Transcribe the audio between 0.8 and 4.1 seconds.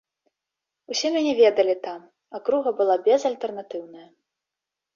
Усе мяне ведалі там, акруга была безальтэрнатыўная.